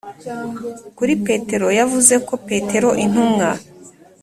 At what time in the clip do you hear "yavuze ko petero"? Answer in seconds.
1.79-2.89